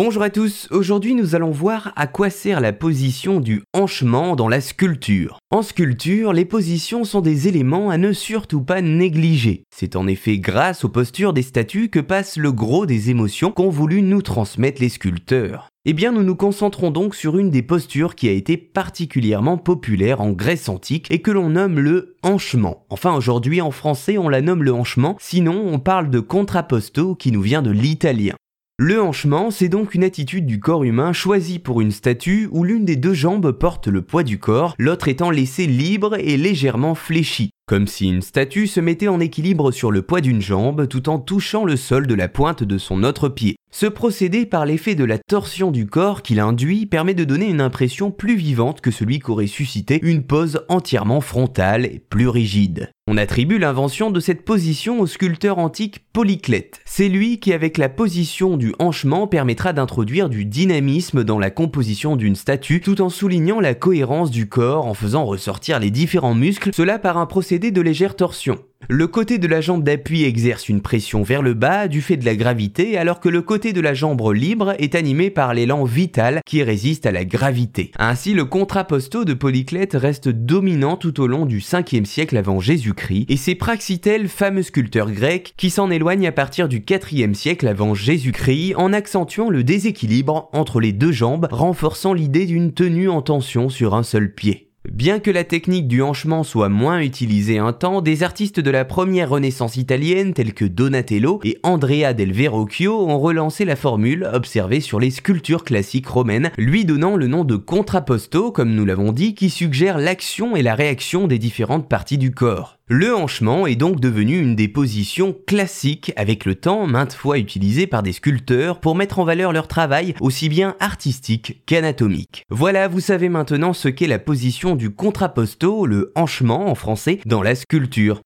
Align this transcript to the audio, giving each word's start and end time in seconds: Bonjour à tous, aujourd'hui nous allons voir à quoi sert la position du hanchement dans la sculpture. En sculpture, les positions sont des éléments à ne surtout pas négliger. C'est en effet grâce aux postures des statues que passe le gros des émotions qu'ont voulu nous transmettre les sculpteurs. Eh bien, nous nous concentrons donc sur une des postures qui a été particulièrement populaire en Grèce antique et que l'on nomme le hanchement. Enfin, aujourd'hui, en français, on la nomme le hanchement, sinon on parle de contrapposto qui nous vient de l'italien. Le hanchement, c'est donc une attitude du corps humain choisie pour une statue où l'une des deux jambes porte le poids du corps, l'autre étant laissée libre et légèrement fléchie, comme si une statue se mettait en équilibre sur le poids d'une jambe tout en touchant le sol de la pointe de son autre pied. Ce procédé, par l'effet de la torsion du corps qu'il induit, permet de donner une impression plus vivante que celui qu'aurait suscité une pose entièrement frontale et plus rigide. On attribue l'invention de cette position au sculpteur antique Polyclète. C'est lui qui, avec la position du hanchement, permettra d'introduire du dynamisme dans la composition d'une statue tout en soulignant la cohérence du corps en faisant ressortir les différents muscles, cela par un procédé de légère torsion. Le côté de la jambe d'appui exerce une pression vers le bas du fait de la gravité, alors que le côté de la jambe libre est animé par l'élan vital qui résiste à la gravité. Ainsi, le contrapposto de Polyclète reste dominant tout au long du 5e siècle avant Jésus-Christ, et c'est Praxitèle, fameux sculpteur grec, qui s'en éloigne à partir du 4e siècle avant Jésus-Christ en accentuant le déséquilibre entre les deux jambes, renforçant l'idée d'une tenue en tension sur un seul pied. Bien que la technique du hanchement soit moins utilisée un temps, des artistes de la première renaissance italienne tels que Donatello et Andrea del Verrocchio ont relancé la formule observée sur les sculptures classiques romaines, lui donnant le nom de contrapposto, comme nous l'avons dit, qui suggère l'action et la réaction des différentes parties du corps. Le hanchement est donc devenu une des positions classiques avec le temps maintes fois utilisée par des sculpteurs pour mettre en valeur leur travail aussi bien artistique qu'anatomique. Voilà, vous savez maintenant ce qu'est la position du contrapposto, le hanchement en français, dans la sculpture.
Bonjour 0.00 0.22
à 0.22 0.30
tous, 0.30 0.68
aujourd'hui 0.70 1.16
nous 1.16 1.34
allons 1.34 1.50
voir 1.50 1.92
à 1.96 2.06
quoi 2.06 2.30
sert 2.30 2.60
la 2.60 2.72
position 2.72 3.40
du 3.40 3.64
hanchement 3.74 4.36
dans 4.36 4.46
la 4.46 4.60
sculpture. 4.60 5.40
En 5.50 5.62
sculpture, 5.62 6.32
les 6.32 6.44
positions 6.44 7.02
sont 7.02 7.20
des 7.20 7.48
éléments 7.48 7.90
à 7.90 7.98
ne 7.98 8.12
surtout 8.12 8.62
pas 8.62 8.80
négliger. 8.80 9.64
C'est 9.74 9.96
en 9.96 10.06
effet 10.06 10.38
grâce 10.38 10.84
aux 10.84 10.88
postures 10.88 11.32
des 11.32 11.42
statues 11.42 11.88
que 11.88 11.98
passe 11.98 12.36
le 12.36 12.52
gros 12.52 12.86
des 12.86 13.10
émotions 13.10 13.50
qu'ont 13.50 13.70
voulu 13.70 14.02
nous 14.02 14.22
transmettre 14.22 14.80
les 14.80 14.88
sculpteurs. 14.88 15.66
Eh 15.84 15.94
bien, 15.94 16.12
nous 16.12 16.22
nous 16.22 16.36
concentrons 16.36 16.92
donc 16.92 17.16
sur 17.16 17.36
une 17.36 17.50
des 17.50 17.62
postures 17.62 18.14
qui 18.14 18.28
a 18.28 18.32
été 18.32 18.56
particulièrement 18.56 19.58
populaire 19.58 20.20
en 20.20 20.30
Grèce 20.30 20.68
antique 20.68 21.08
et 21.10 21.22
que 21.22 21.32
l'on 21.32 21.48
nomme 21.48 21.80
le 21.80 22.14
hanchement. 22.22 22.86
Enfin, 22.88 23.16
aujourd'hui, 23.16 23.60
en 23.60 23.72
français, 23.72 24.16
on 24.16 24.28
la 24.28 24.42
nomme 24.42 24.62
le 24.62 24.72
hanchement, 24.72 25.16
sinon 25.18 25.60
on 25.66 25.80
parle 25.80 26.08
de 26.08 26.20
contrapposto 26.20 27.16
qui 27.16 27.32
nous 27.32 27.42
vient 27.42 27.62
de 27.62 27.72
l'italien. 27.72 28.36
Le 28.80 29.02
hanchement, 29.02 29.50
c'est 29.50 29.68
donc 29.68 29.96
une 29.96 30.04
attitude 30.04 30.46
du 30.46 30.60
corps 30.60 30.84
humain 30.84 31.12
choisie 31.12 31.58
pour 31.58 31.80
une 31.80 31.90
statue 31.90 32.48
où 32.52 32.62
l'une 32.62 32.84
des 32.84 32.94
deux 32.94 33.12
jambes 33.12 33.50
porte 33.50 33.88
le 33.88 34.02
poids 34.02 34.22
du 34.22 34.38
corps, 34.38 34.76
l'autre 34.78 35.08
étant 35.08 35.30
laissée 35.30 35.66
libre 35.66 36.14
et 36.20 36.36
légèrement 36.36 36.94
fléchie, 36.94 37.50
comme 37.66 37.88
si 37.88 38.06
une 38.06 38.22
statue 38.22 38.68
se 38.68 38.78
mettait 38.78 39.08
en 39.08 39.18
équilibre 39.18 39.72
sur 39.72 39.90
le 39.90 40.02
poids 40.02 40.20
d'une 40.20 40.40
jambe 40.40 40.86
tout 40.86 41.08
en 41.08 41.18
touchant 41.18 41.64
le 41.64 41.74
sol 41.74 42.06
de 42.06 42.14
la 42.14 42.28
pointe 42.28 42.62
de 42.62 42.78
son 42.78 43.02
autre 43.02 43.28
pied. 43.28 43.56
Ce 43.70 43.86
procédé, 43.86 44.46
par 44.46 44.64
l'effet 44.64 44.94
de 44.94 45.04
la 45.04 45.18
torsion 45.18 45.70
du 45.70 45.86
corps 45.86 46.22
qu'il 46.22 46.40
induit, 46.40 46.86
permet 46.86 47.12
de 47.12 47.24
donner 47.24 47.48
une 47.48 47.60
impression 47.60 48.10
plus 48.10 48.34
vivante 48.34 48.80
que 48.80 48.90
celui 48.90 49.18
qu'aurait 49.18 49.46
suscité 49.46 50.00
une 50.02 50.22
pose 50.22 50.64
entièrement 50.68 51.20
frontale 51.20 51.84
et 51.84 52.00
plus 52.08 52.28
rigide. 52.28 52.90
On 53.06 53.18
attribue 53.18 53.58
l'invention 53.58 54.10
de 54.10 54.20
cette 54.20 54.44
position 54.44 55.00
au 55.00 55.06
sculpteur 55.06 55.58
antique 55.58 56.00
Polyclète. 56.12 56.80
C'est 56.86 57.08
lui 57.08 57.40
qui, 57.40 57.52
avec 57.52 57.76
la 57.78 57.88
position 57.88 58.56
du 58.56 58.74
hanchement, 58.78 59.26
permettra 59.26 59.72
d'introduire 59.72 60.30
du 60.30 60.46
dynamisme 60.46 61.22
dans 61.22 61.38
la 61.38 61.50
composition 61.50 62.16
d'une 62.16 62.36
statue 62.36 62.80
tout 62.80 63.00
en 63.02 63.10
soulignant 63.10 63.60
la 63.60 63.74
cohérence 63.74 64.30
du 64.30 64.48
corps 64.48 64.86
en 64.86 64.94
faisant 64.94 65.24
ressortir 65.24 65.78
les 65.78 65.90
différents 65.90 66.34
muscles, 66.34 66.70
cela 66.74 66.98
par 66.98 67.18
un 67.18 67.26
procédé 67.26 67.70
de 67.70 67.80
légère 67.80 68.16
torsion. 68.16 68.58
Le 68.90 69.06
côté 69.06 69.36
de 69.36 69.46
la 69.46 69.60
jambe 69.60 69.84
d'appui 69.84 70.24
exerce 70.24 70.70
une 70.70 70.80
pression 70.80 71.22
vers 71.22 71.42
le 71.42 71.52
bas 71.52 71.88
du 71.88 72.00
fait 72.00 72.16
de 72.16 72.24
la 72.24 72.34
gravité, 72.34 72.96
alors 72.96 73.20
que 73.20 73.28
le 73.28 73.42
côté 73.42 73.74
de 73.74 73.82
la 73.82 73.92
jambe 73.92 74.22
libre 74.32 74.74
est 74.78 74.94
animé 74.94 75.28
par 75.28 75.52
l'élan 75.52 75.84
vital 75.84 76.40
qui 76.46 76.62
résiste 76.62 77.04
à 77.04 77.12
la 77.12 77.26
gravité. 77.26 77.90
Ainsi, 77.98 78.32
le 78.32 78.46
contrapposto 78.46 79.26
de 79.26 79.34
Polyclète 79.34 79.92
reste 79.92 80.30
dominant 80.30 80.96
tout 80.96 81.20
au 81.20 81.26
long 81.26 81.44
du 81.44 81.58
5e 81.58 82.06
siècle 82.06 82.38
avant 82.38 82.60
Jésus-Christ, 82.60 83.26
et 83.28 83.36
c'est 83.36 83.54
Praxitèle, 83.54 84.26
fameux 84.26 84.62
sculpteur 84.62 85.10
grec, 85.12 85.52
qui 85.58 85.68
s'en 85.68 85.90
éloigne 85.90 86.26
à 86.26 86.32
partir 86.32 86.66
du 86.66 86.80
4e 86.80 87.34
siècle 87.34 87.68
avant 87.68 87.92
Jésus-Christ 87.92 88.74
en 88.76 88.94
accentuant 88.94 89.50
le 89.50 89.64
déséquilibre 89.64 90.48
entre 90.54 90.80
les 90.80 90.92
deux 90.92 91.12
jambes, 91.12 91.46
renforçant 91.50 92.14
l'idée 92.14 92.46
d'une 92.46 92.72
tenue 92.72 93.10
en 93.10 93.20
tension 93.20 93.68
sur 93.68 93.94
un 93.94 94.02
seul 94.02 94.32
pied. 94.32 94.67
Bien 94.98 95.20
que 95.20 95.30
la 95.30 95.44
technique 95.44 95.86
du 95.86 96.02
hanchement 96.02 96.42
soit 96.42 96.68
moins 96.68 96.98
utilisée 96.98 97.58
un 97.58 97.72
temps, 97.72 98.02
des 98.02 98.24
artistes 98.24 98.58
de 98.58 98.68
la 98.68 98.84
première 98.84 99.30
renaissance 99.30 99.76
italienne 99.76 100.34
tels 100.34 100.54
que 100.54 100.64
Donatello 100.64 101.38
et 101.44 101.56
Andrea 101.62 102.14
del 102.14 102.32
Verrocchio 102.32 103.06
ont 103.06 103.20
relancé 103.20 103.64
la 103.64 103.76
formule 103.76 104.28
observée 104.32 104.80
sur 104.80 104.98
les 104.98 105.12
sculptures 105.12 105.62
classiques 105.62 106.08
romaines, 106.08 106.50
lui 106.58 106.84
donnant 106.84 107.14
le 107.14 107.28
nom 107.28 107.44
de 107.44 107.54
contrapposto, 107.54 108.50
comme 108.50 108.74
nous 108.74 108.84
l'avons 108.84 109.12
dit, 109.12 109.36
qui 109.36 109.50
suggère 109.50 109.98
l'action 109.98 110.56
et 110.56 110.62
la 110.62 110.74
réaction 110.74 111.28
des 111.28 111.38
différentes 111.38 111.88
parties 111.88 112.18
du 112.18 112.32
corps. 112.32 112.77
Le 112.90 113.14
hanchement 113.14 113.66
est 113.66 113.76
donc 113.76 114.00
devenu 114.00 114.40
une 114.40 114.56
des 114.56 114.66
positions 114.66 115.36
classiques 115.46 116.10
avec 116.16 116.46
le 116.46 116.54
temps 116.54 116.86
maintes 116.86 117.12
fois 117.12 117.38
utilisée 117.38 117.86
par 117.86 118.02
des 118.02 118.14
sculpteurs 118.14 118.80
pour 118.80 118.94
mettre 118.94 119.18
en 119.18 119.24
valeur 119.24 119.52
leur 119.52 119.68
travail 119.68 120.14
aussi 120.22 120.48
bien 120.48 120.74
artistique 120.80 121.60
qu'anatomique. 121.66 122.46
Voilà, 122.48 122.88
vous 122.88 123.00
savez 123.00 123.28
maintenant 123.28 123.74
ce 123.74 123.88
qu'est 123.88 124.06
la 124.06 124.18
position 124.18 124.74
du 124.74 124.88
contrapposto, 124.88 125.84
le 125.84 126.12
hanchement 126.14 126.70
en 126.70 126.74
français, 126.74 127.20
dans 127.26 127.42
la 127.42 127.56
sculpture. 127.56 128.22